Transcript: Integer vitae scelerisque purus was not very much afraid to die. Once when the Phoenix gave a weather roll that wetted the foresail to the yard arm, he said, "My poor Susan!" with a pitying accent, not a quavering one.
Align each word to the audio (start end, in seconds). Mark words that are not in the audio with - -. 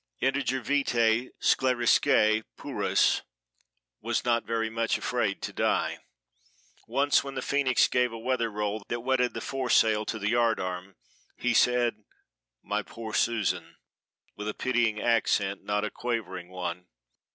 Integer 0.19 0.61
vitae 0.61 1.29
scelerisque 1.39 2.41
purus 2.57 3.21
was 4.01 4.25
not 4.25 4.45
very 4.47 4.67
much 4.67 4.97
afraid 4.97 5.43
to 5.43 5.53
die. 5.53 5.99
Once 6.87 7.23
when 7.23 7.35
the 7.35 7.41
Phoenix 7.43 7.87
gave 7.87 8.11
a 8.11 8.17
weather 8.17 8.49
roll 8.49 8.81
that 8.87 9.01
wetted 9.01 9.35
the 9.35 9.41
foresail 9.41 10.03
to 10.05 10.17
the 10.17 10.29
yard 10.29 10.59
arm, 10.59 10.95
he 11.37 11.53
said, 11.53 12.03
"My 12.63 12.81
poor 12.81 13.13
Susan!" 13.13 13.75
with 14.35 14.49
a 14.49 14.55
pitying 14.55 14.99
accent, 14.99 15.63
not 15.63 15.85
a 15.85 15.91
quavering 15.91 16.49
one. 16.49 16.87